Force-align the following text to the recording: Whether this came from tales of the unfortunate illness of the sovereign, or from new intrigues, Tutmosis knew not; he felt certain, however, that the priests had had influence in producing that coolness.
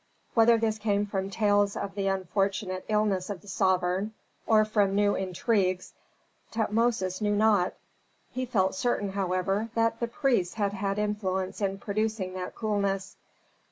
Whether 0.33 0.57
this 0.57 0.79
came 0.79 1.05
from 1.05 1.29
tales 1.29 1.77
of 1.77 1.93
the 1.93 2.07
unfortunate 2.07 2.85
illness 2.87 3.29
of 3.29 3.41
the 3.41 3.47
sovereign, 3.47 4.15
or 4.47 4.65
from 4.65 4.95
new 4.95 5.13
intrigues, 5.13 5.93
Tutmosis 6.49 7.21
knew 7.21 7.35
not; 7.35 7.75
he 8.31 8.47
felt 8.47 8.73
certain, 8.73 9.09
however, 9.09 9.69
that 9.75 9.99
the 9.99 10.07
priests 10.07 10.55
had 10.55 10.73
had 10.73 10.97
influence 10.97 11.61
in 11.61 11.77
producing 11.77 12.33
that 12.33 12.55
coolness. 12.55 13.15